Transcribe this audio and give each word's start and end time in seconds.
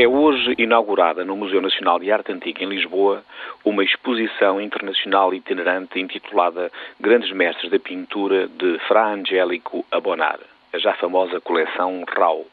É 0.00 0.08
hoje 0.08 0.54
inaugurada 0.56 1.26
no 1.26 1.36
Museu 1.36 1.60
Nacional 1.60 1.98
de 1.98 2.10
Arte 2.10 2.32
Antiga 2.32 2.64
em 2.64 2.68
Lisboa 2.70 3.22
uma 3.62 3.84
exposição 3.84 4.58
internacional 4.58 5.34
itinerante 5.34 6.00
intitulada 6.00 6.72
Grandes 6.98 7.30
Mestres 7.32 7.70
da 7.70 7.78
Pintura 7.78 8.48
de 8.48 8.78
Fra 8.88 9.12
Angélico 9.12 9.84
Abonar, 9.90 10.40
a 10.72 10.78
já 10.78 10.94
famosa 10.94 11.38
coleção 11.42 12.02
RAU. 12.08 12.46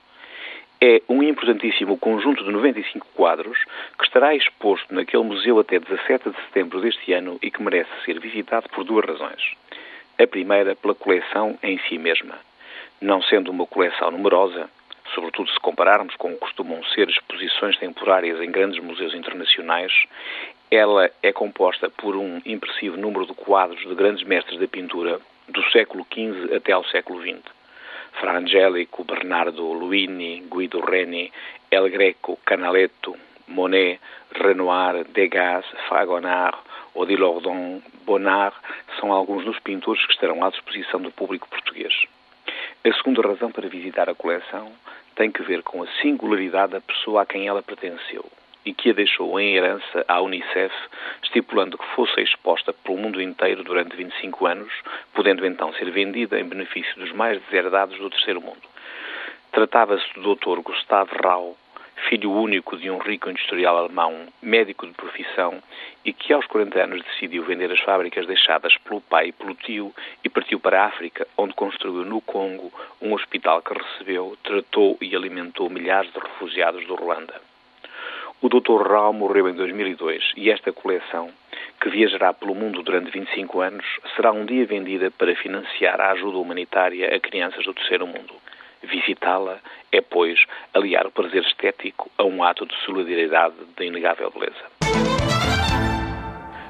É 0.82 1.02
um 1.07 1.24
importantíssimo 1.24 1.98
conjunto 1.98 2.44
de 2.44 2.52
95 2.52 3.07
quadros 3.16 3.57
que 3.98 4.04
estará 4.04 4.36
exposto 4.36 4.93
naquele 4.93 5.24
museu 5.24 5.57
até 5.57 5.79
17 5.79 6.29
de 6.29 6.36
setembro 6.48 6.82
deste 6.82 7.14
ano 7.14 7.39
e 7.42 7.50
que 7.50 7.64
merece 7.64 7.92
ser 8.04 8.20
visitado 8.20 8.68
por 8.68 8.84
duas 8.84 9.06
razões. 9.06 9.54
A 10.20 10.28
primeira, 10.28 10.75
pela 10.75 10.93
coleção 10.93 11.57
em 11.64 11.79
si 11.88 11.98
mesma. 11.98 12.36
Não 13.00 13.21
sendo 13.21 13.52
uma 13.52 13.66
coleção 13.66 14.11
numerosa, 14.11 14.70
sobretudo 15.18 15.50
se 15.50 15.60
compararmos 15.60 16.16
com 16.16 16.30
o 16.30 16.34
que 16.34 16.42
costumam 16.42 16.84
ser 16.94 17.10
exposições 17.10 17.75
temporárias 17.80 18.39
em 18.39 18.52
grandes 18.52 18.80
museus 18.84 19.16
internacionais, 19.16 19.92
ela 20.70 21.10
é 21.24 21.34
composta 21.34 21.89
por 21.89 22.16
um 22.16 22.39
impressivo 22.46 22.96
número 22.98 23.25
de 23.25 23.34
quadros 23.34 23.80
de 23.80 23.96
grandes 23.96 24.24
mestres 24.28 24.60
da 24.60 24.68
pintura 24.68 25.20
do 25.48 25.64
século 25.72 26.06
XV 26.14 26.56
até 26.56 26.72
ao 26.72 26.86
século 26.86 27.20
XX. 27.20 27.42
Fra 28.20 28.38
Angelico, 28.38 29.04
Bernardo 29.04 29.64
Luini, 29.74 30.44
Guido 30.52 30.82
Reni, 30.82 31.32
El 31.72 31.89
Greco, 31.89 32.38
Canaletto, 32.45 33.17
Monet, 33.47 34.00
Renoir, 34.31 35.03
Degas, 35.06 35.66
Fragonard, 35.88 36.59
Odile 36.94 37.23
Ordon, 37.23 37.81
Bonnard 38.06 38.56
são 39.00 39.11
alguns 39.11 39.45
dos 39.45 39.58
pintores 39.59 40.06
que 40.06 40.13
estarão 40.13 40.44
à 40.44 40.52
disposição 40.52 41.02
do 41.02 41.11
público 41.11 41.50
português. 41.50 42.06
A 42.86 42.94
segunda 42.94 43.28
razão 43.28 43.52
para 43.52 43.67
visitar 43.67 44.09
a 44.09 44.16
coleção 44.16 44.72
tem 45.17 45.31
que 45.31 45.41
ver 45.41 45.63
com 45.63 45.81
a 45.83 45.87
singularidade 45.99 46.73
da 46.73 46.81
pessoa 46.81 47.23
a 47.23 47.25
quem 47.25 47.47
ela 47.47 47.63
pertenceu 47.63 48.23
e 48.63 48.73
que 48.73 48.91
a 48.91 48.93
deixou 48.93 49.39
em 49.39 49.55
herança 49.55 50.05
à 50.07 50.21
Unicef, 50.21 50.73
estipulando 51.23 51.77
que 51.77 51.85
fosse 51.95 52.21
exposta 52.21 52.71
pelo 52.73 52.97
mundo 52.97 53.21
inteiro 53.21 53.63
durante 53.63 53.95
25 53.95 54.45
anos, 54.45 54.71
podendo 55.13 55.45
então 55.45 55.73
ser 55.73 55.89
vendida 55.89 56.39
em 56.39 56.43
benefício 56.43 56.93
dos 56.97 57.11
mais 57.13 57.41
deserdados 57.43 57.97
do 57.97 58.09
terceiro 58.09 58.41
mundo. 58.41 58.61
Tratava-se 59.51 60.05
do 60.15 60.35
Dr. 60.35 60.59
Gustave 60.61 61.11
Rau, 61.23 61.57
filho 62.09 62.31
único 62.31 62.78
de 62.78 62.90
um 62.90 62.98
rico 62.98 63.30
industrial 63.30 63.78
alemão, 63.78 64.28
médico 64.42 64.86
de 64.86 64.94
profissão, 64.94 65.62
e 66.06 66.14
que 66.14 66.31
aos 66.31 66.45
40 66.45 66.84
anos 66.84 67.03
decidiu 67.03 67.44
vender 67.44 67.72
as 67.72 67.80
fábricas 67.81 68.26
deixadas 68.26 68.78
pelo 68.78 69.02
pai 69.02 69.28
e 69.28 69.31
pelo 69.31 69.56
tio 69.56 69.94
e 70.23 70.30
partiu 70.30 70.59
para 70.59 70.81
a 70.81 70.86
África, 70.86 71.28
onde 71.38 71.53
construiu 71.53 72.06
no 72.06 72.22
Congo 72.22 72.72
um 73.02 73.14
hospital 73.14 73.62
que 73.62 73.73
recebeu, 73.73 74.38
tratou 74.44 74.98
e 75.02 75.16
alimentou 75.16 75.70
milhares 75.70 76.12
de 76.14 76.20
refugiados 76.20 76.86
do 76.86 76.95
Ruanda. 76.95 77.42
O 78.40 78.50
Dr. 78.50 78.88
Rao 78.88 79.12
morreu 79.12 79.50
em 79.50 79.53
2002 79.53 80.34
e 80.38 80.52
esta 80.52 80.72
coleção, 80.72 81.31
que 81.81 81.90
viajará 81.90 82.34
pelo 82.34 82.53
mundo 82.53 82.84
durante 82.84 83.09
25 83.09 83.62
anos, 83.62 83.86
será 84.16 84.31
um 84.31 84.45
dia 84.45 84.66
vendida 84.66 85.09
para 85.09 85.36
financiar 85.36 86.00
a 86.00 86.12
ajuda 86.12 86.38
humanitária 86.38 87.16
a 87.16 87.20
crianças 87.20 87.66
do 87.66 87.73
terceiro 87.73 88.06
mundo. 88.06 88.36
Visitá-la 88.83 89.59
é, 89.92 90.02
pois, 90.02 90.39
aliar 90.73 91.08
o 91.08 91.11
prazer 91.11 91.44
estético 91.44 92.11
a 92.17 92.23
um 92.23 92.44
ato 92.44 92.66
de 92.66 92.75
solidariedade 92.86 93.56
de 93.78 93.86
inegável 93.86 94.31
beleza. 94.31 94.78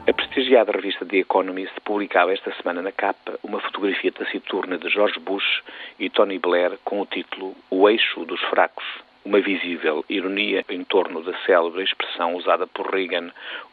A 0.07 0.13
prestigiada 0.13 0.71
revista 0.71 1.05
The 1.05 1.17
Economist 1.17 1.73
publicava 1.83 2.31
esta 2.31 2.53
semana 2.53 2.81
na 2.81 2.93
capa 2.93 3.37
uma 3.43 3.59
fotografia 3.59 4.11
taciturna 4.11 4.77
de 4.77 4.87
George 4.89 5.19
Bush 5.19 5.61
e 5.99 6.09
Tony 6.09 6.39
Blair 6.39 6.77
com 6.85 7.01
o 7.01 7.05
título 7.05 7.53
O 7.69 7.89
Eixo 7.89 8.23
dos 8.23 8.39
Fracos, 8.43 8.85
uma 9.25 9.41
visível 9.41 10.05
ironia 10.07 10.63
em 10.69 10.85
torno 10.85 11.21
da 11.21 11.37
célebre 11.39 11.83
expressão 11.83 12.35
usada 12.35 12.65
por 12.65 12.89
Reagan, 12.89 13.31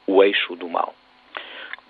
o 0.09 0.25
eixo 0.25 0.57
do 0.57 0.69
mal. 0.69 0.93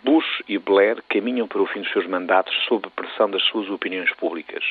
Bush 0.04 0.42
e 0.46 0.58
Blair 0.58 1.02
caminham 1.08 1.48
para 1.48 1.62
o 1.62 1.66
fim 1.66 1.80
dos 1.80 1.90
seus 1.90 2.06
mandatos 2.06 2.54
sob 2.68 2.90
pressão 2.90 3.30
das 3.30 3.42
suas 3.44 3.70
opiniões 3.70 4.12
públicas, 4.12 4.62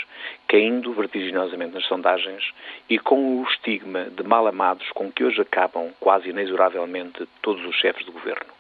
caindo 0.48 0.94
vertiginosamente 0.94 1.74
nas 1.74 1.86
sondagens 1.88 2.54
e 2.88 3.00
com 3.00 3.42
o 3.42 3.44
estigma 3.50 4.04
de 4.12 4.22
mal 4.22 4.46
amados 4.46 4.88
com 4.92 5.12
que 5.12 5.24
hoje 5.24 5.42
acabam 5.42 5.90
quase 6.00 6.30
inexoravelmente 6.30 7.28
todos 7.42 7.66
os 7.66 7.76
chefes 7.78 8.06
de 8.06 8.12
governo. 8.12 8.54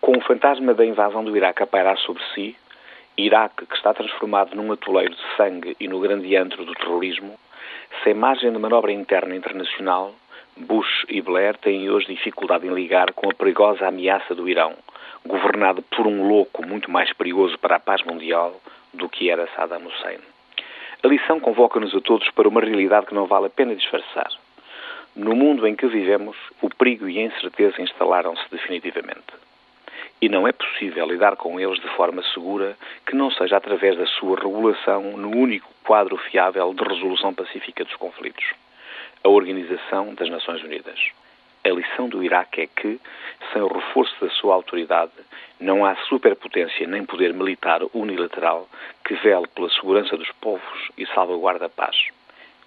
Com 0.00 0.18
o 0.18 0.20
fantasma 0.22 0.74
da 0.74 0.84
invasão 0.84 1.22
do 1.22 1.36
Iraque 1.36 1.62
a 1.62 1.68
pairar 1.68 1.96
sobre 1.98 2.20
si, 2.34 2.56
Iraque 3.16 3.64
que 3.64 3.76
está 3.76 3.94
transformado 3.94 4.56
num 4.56 4.72
atoleiro 4.72 5.14
de 5.14 5.36
sangue 5.36 5.76
e 5.78 5.86
no 5.86 6.00
grande 6.00 6.34
antro 6.34 6.64
do 6.64 6.74
terrorismo, 6.74 7.38
sem 8.02 8.12
margem 8.12 8.50
de 8.50 8.58
manobra 8.58 8.90
interna 8.90 9.36
internacional, 9.36 10.12
Bush 10.56 11.06
e 11.08 11.22
Blair 11.22 11.56
têm 11.56 11.88
hoje 11.88 12.14
dificuldade 12.14 12.66
em 12.66 12.74
ligar 12.74 13.12
com 13.14 13.30
a 13.30 13.34
perigosa 13.34 13.88
ameaça 13.88 14.34
do 14.34 14.48
Irão, 14.48 14.74
governado 15.24 15.82
por 15.82 16.06
um 16.06 16.28
louco 16.28 16.66
muito 16.66 16.90
mais 16.90 17.12
perigoso 17.12 17.58
para 17.58 17.76
a 17.76 17.80
paz 17.80 18.02
mundial 18.02 18.60
do 18.92 19.08
que 19.08 19.30
era 19.30 19.48
Saddam 19.56 19.86
Hussein. 19.86 20.18
A 21.02 21.08
lição 21.08 21.40
convoca-nos 21.40 21.94
a 21.94 22.00
todos 22.00 22.30
para 22.30 22.48
uma 22.48 22.60
realidade 22.60 23.06
que 23.06 23.14
não 23.14 23.26
vale 23.26 23.46
a 23.46 23.50
pena 23.50 23.74
disfarçar. 23.74 24.30
No 25.16 25.34
mundo 25.34 25.66
em 25.66 25.74
que 25.74 25.86
vivemos, 25.86 26.36
o 26.60 26.68
perigo 26.68 27.08
e 27.08 27.18
a 27.18 27.22
incerteza 27.22 27.80
instalaram-se 27.80 28.44
definitivamente. 28.50 29.32
E 30.20 30.28
não 30.28 30.46
é 30.46 30.52
possível 30.52 31.06
lidar 31.06 31.36
com 31.36 31.58
eles 31.58 31.80
de 31.80 31.88
forma 31.96 32.22
segura 32.34 32.76
que 33.06 33.16
não 33.16 33.30
seja 33.30 33.56
através 33.56 33.96
da 33.96 34.06
sua 34.06 34.38
regulação 34.38 35.16
no 35.16 35.30
único 35.30 35.68
quadro 35.82 36.16
fiável 36.16 36.72
de 36.74 36.84
resolução 36.84 37.34
pacífica 37.34 37.84
dos 37.84 37.96
conflitos 37.96 38.44
a 39.24 39.28
Organização 39.28 40.14
das 40.14 40.28
Nações 40.28 40.62
Unidas. 40.62 40.98
A 41.64 41.68
lição 41.68 42.08
do 42.08 42.24
Iraque 42.24 42.62
é 42.62 42.66
que, 42.66 43.00
sem 43.52 43.62
o 43.62 43.68
reforço 43.68 44.14
da 44.20 44.28
sua 44.30 44.54
autoridade, 44.54 45.12
não 45.60 45.86
há 45.86 45.94
superpotência 46.08 46.88
nem 46.88 47.04
poder 47.04 47.32
militar 47.32 47.82
unilateral 47.94 48.68
que 49.04 49.14
vele 49.14 49.46
pela 49.54 49.70
segurança 49.70 50.16
dos 50.16 50.30
povos 50.40 50.88
e 50.98 51.06
salvaguarde 51.06 51.64
a 51.64 51.68
paz. 51.68 51.96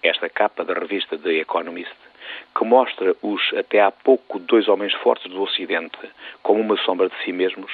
Esta 0.02 0.30
capa 0.30 0.64
da 0.64 0.74
revista 0.74 1.18
The 1.18 1.34
Economist, 1.34 1.96
que 2.58 2.64
mostra 2.64 3.14
os 3.22 3.42
até 3.54 3.82
há 3.82 3.92
pouco 3.92 4.40
dois 4.40 4.70
homens 4.70 4.94
fortes 4.94 5.30
do 5.30 5.42
Ocidente 5.42 5.98
como 6.42 6.62
uma 6.62 6.78
sombra 6.78 7.10
de 7.10 7.16
si 7.26 7.34
mesmos, 7.34 7.72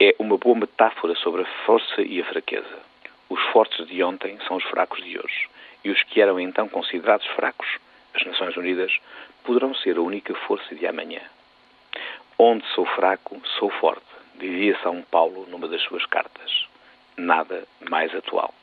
é 0.00 0.16
uma 0.18 0.36
boa 0.36 0.58
metáfora 0.58 1.14
sobre 1.14 1.42
a 1.42 1.64
força 1.64 2.02
e 2.02 2.20
a 2.20 2.24
fraqueza. 2.24 2.78
Os 3.28 3.40
fortes 3.52 3.86
de 3.86 4.02
ontem 4.02 4.36
são 4.48 4.56
os 4.56 4.64
fracos 4.64 5.00
de 5.04 5.16
hoje, 5.16 5.48
e 5.84 5.90
os 5.90 6.02
que 6.02 6.20
eram 6.20 6.40
então 6.40 6.68
considerados 6.68 7.26
fracos 7.28 7.68
as 8.20 8.26
Nações 8.26 8.56
Unidas, 8.56 8.92
poderão 9.44 9.74
ser 9.74 9.96
a 9.96 10.02
única 10.02 10.34
força 10.34 10.74
de 10.74 10.86
amanhã. 10.86 11.20
Onde 12.38 12.66
sou 12.74 12.86
fraco, 12.86 13.40
sou 13.58 13.70
forte, 13.70 14.04
dizia 14.36 14.78
São 14.82 15.02
Paulo 15.02 15.46
numa 15.48 15.68
das 15.68 15.82
suas 15.82 16.04
cartas. 16.06 16.66
Nada 17.16 17.64
mais 17.88 18.14
atual. 18.14 18.54